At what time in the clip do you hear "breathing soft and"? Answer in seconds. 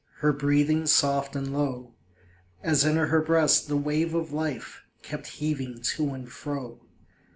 0.33-1.53